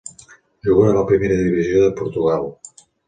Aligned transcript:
Juga 0.67 0.87
a 0.89 0.95
la 0.95 1.03
Primera 1.11 1.35
Divisió 1.41 1.83
de 1.85 1.93
Portugal. 2.01 2.53